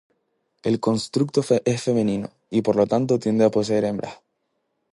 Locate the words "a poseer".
3.45-3.85